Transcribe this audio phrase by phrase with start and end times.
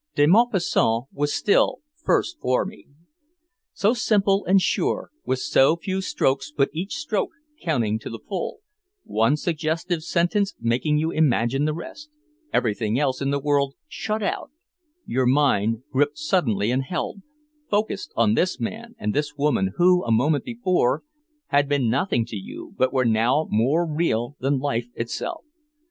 [0.15, 2.87] De Maupassant was still first for me.
[3.71, 7.29] So simple and sure, with so few strokes but each stroke
[7.61, 8.61] counting to the full,
[9.03, 12.09] one suggestive sentence making you imagine the rest,
[12.51, 14.49] everything else in the world shut out,
[15.05, 17.21] your mind gripped suddenly and held,
[17.69, 21.03] focussed on this man and this woman who a moment before
[21.49, 25.45] had been nothing to you but were now more real than life itself.